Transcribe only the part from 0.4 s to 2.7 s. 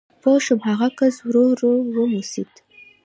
شوم، هغه کس ورو ورو وموسېد.